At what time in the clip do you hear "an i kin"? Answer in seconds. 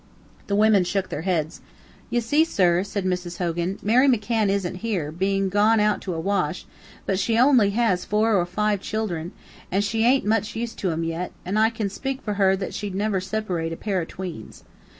11.45-11.87